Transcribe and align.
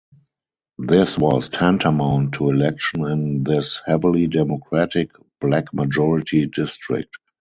This 0.79 1.15
was 1.15 1.47
tantamount 1.47 2.33
to 2.33 2.49
election 2.49 3.05
in 3.05 3.43
this 3.43 3.83
heavily 3.85 4.25
Democratic, 4.25 5.11
black-majority 5.39 6.47
district. 6.47 7.17